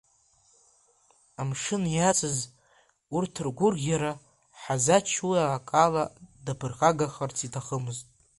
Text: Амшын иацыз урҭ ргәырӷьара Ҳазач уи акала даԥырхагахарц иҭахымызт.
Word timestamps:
Амшын 1.41 1.83
иацыз 1.95 2.37
урҭ 3.15 3.33
ргәырӷьара 3.45 4.11
Ҳазач 4.61 5.09
уи 5.27 5.39
акала 5.57 6.03
даԥырхагахарц 6.45 7.37
иҭахымызт. 7.47 8.05